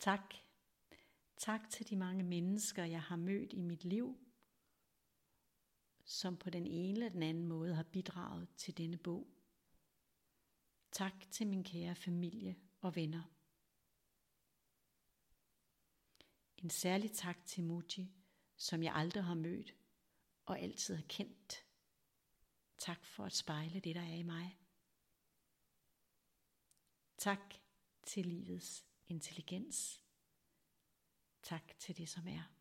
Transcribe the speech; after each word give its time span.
Tak. 0.00 0.34
Tak 1.36 1.70
til 1.70 1.90
de 1.90 1.96
mange 1.96 2.22
mennesker, 2.22 2.84
jeg 2.84 3.02
har 3.02 3.16
mødt 3.16 3.52
i 3.52 3.60
mit 3.60 3.84
liv, 3.84 4.18
som 6.04 6.36
på 6.36 6.50
den 6.50 6.66
ene 6.66 6.92
eller 6.92 7.08
den 7.08 7.22
anden 7.22 7.46
måde 7.46 7.74
har 7.74 7.82
bidraget 7.82 8.48
til 8.56 8.78
denne 8.78 8.96
bog. 8.96 9.28
Tak 10.92 11.30
til 11.30 11.46
min 11.46 11.64
kære 11.64 11.94
familie 11.94 12.56
og 12.80 12.96
venner. 12.96 13.22
En 16.56 16.70
særlig 16.70 17.12
tak 17.12 17.46
til 17.46 17.64
Muji, 17.64 18.12
som 18.56 18.82
jeg 18.82 18.94
aldrig 18.94 19.24
har 19.24 19.34
mødt 19.34 19.74
og 20.46 20.60
altid 20.60 20.94
har 20.94 21.06
kendt. 21.08 21.66
Tak 22.78 23.04
for 23.04 23.24
at 23.24 23.32
spejle 23.32 23.80
det, 23.80 23.94
der 23.94 24.02
er 24.02 24.14
i 24.14 24.22
mig. 24.22 24.58
Tak 27.18 27.54
til 28.02 28.26
livets 28.26 28.89
intelligens. 29.10 30.02
Tak 31.42 31.78
til 31.78 31.96
det, 31.96 32.08
som 32.08 32.28
er. 32.28 32.59